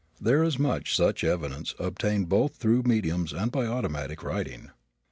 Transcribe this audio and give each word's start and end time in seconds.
There 0.19 0.41
is 0.43 0.57
much 0.57 0.95
such 0.95 1.23
evidence, 1.23 1.75
obtained 1.77 2.27
both 2.27 2.55
through 2.55 2.81
mediums 2.87 3.33
and 3.33 3.51
by 3.51 3.67
automatic 3.67 4.23
writing. 4.23 4.71